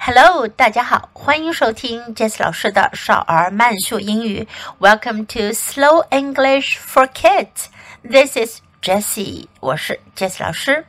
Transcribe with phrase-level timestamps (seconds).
[0.00, 4.46] Hello，大家好，欢迎收听 Jess 老师的少儿慢速英语。
[4.78, 7.66] Welcome to Slow English for Kids.
[8.02, 10.86] This is Jessie，我是 Jess 老师。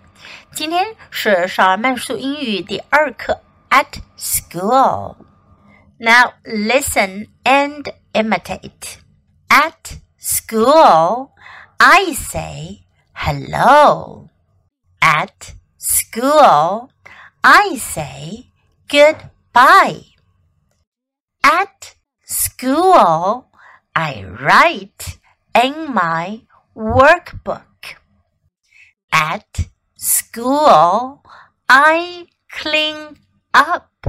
[0.54, 5.16] 今天是少儿慢速英语第二课 at school.
[5.98, 8.98] Now listen and imitate.
[9.48, 11.32] At school,
[11.78, 12.82] I say
[13.14, 14.30] hello.
[15.00, 16.90] At school,
[17.42, 18.46] I say
[18.89, 20.05] goodbye.
[21.45, 23.51] At school,
[23.95, 25.19] I write
[25.55, 26.43] in my
[26.77, 27.97] workbook.
[29.13, 31.23] At school,
[31.69, 33.19] I clean
[33.53, 34.07] up.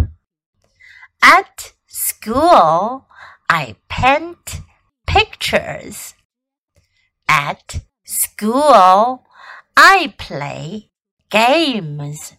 [1.21, 3.07] At school,
[3.49, 4.61] I paint
[5.07, 6.13] pictures.
[7.27, 9.25] At school,
[9.75, 10.91] I play
[11.29, 12.33] games.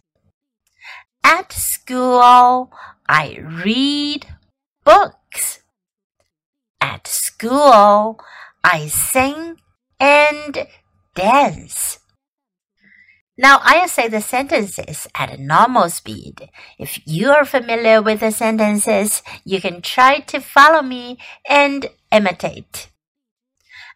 [1.24, 2.70] At school,
[3.08, 4.26] I read
[4.84, 5.60] books.
[6.80, 8.20] At school,
[8.62, 9.56] I sing
[9.98, 10.66] and
[11.14, 11.98] dance.
[13.36, 16.50] Now I'll say the sentences at a normal speed.
[16.78, 22.90] If you are familiar with the sentences, you can try to follow me and imitate.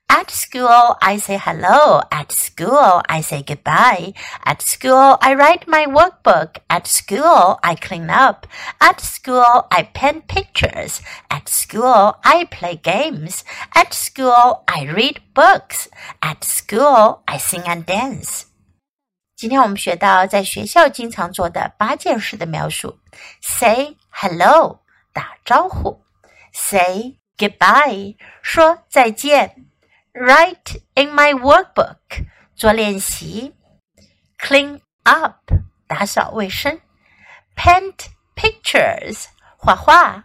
[0.10, 2.02] At school, I say hello.
[2.12, 4.14] At school, I say goodbye.
[4.46, 6.58] At school, I write my workbook.
[6.70, 8.46] At school, I clean up.
[8.80, 11.02] At school, I paint pictures.
[11.30, 13.44] At school, I play games.
[13.74, 15.90] At school, I read books.
[16.22, 18.44] At school, I sing and dance.
[19.36, 23.00] 今天我们学到在学校经常做的八件事的描述：
[23.42, 24.80] say hello，
[25.12, 26.00] 打招呼；
[26.54, 29.66] say goodbye，说再见。
[30.21, 33.55] Write in my workbook，做练习
[34.37, 35.53] ；clean up，
[35.87, 36.81] 打扫卫生
[37.55, 40.25] ；paint pictures，画画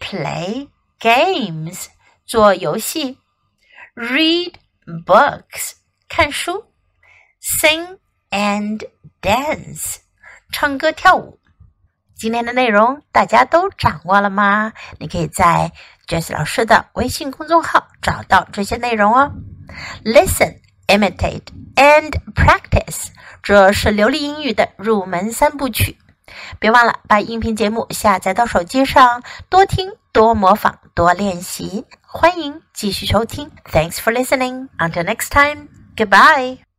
[0.00, 1.88] ；play games，
[2.24, 3.18] 做游戏
[3.94, 4.54] ；read
[5.04, 5.72] books，
[6.08, 6.72] 看书
[7.42, 7.98] ；sing
[8.30, 8.88] and
[9.20, 9.96] dance，
[10.50, 11.38] 唱歌跳舞。
[12.16, 14.72] 今天的内容大家都掌握了吗？
[14.98, 15.70] 你可以在
[16.06, 19.32] Jess 老师的微信公众号找到这些内容哦。
[20.04, 21.42] Listen, imitate
[21.76, 23.08] and practice，
[23.42, 25.98] 这是流利英语的入门三部曲。
[26.58, 31.84] 别忘了把音频节目下载到手机上，多听、多模仿、多练习。
[32.02, 33.50] 欢迎继续收听。
[33.72, 34.68] Thanks for listening.
[34.78, 35.68] Until next time.
[35.96, 36.67] Goodbye.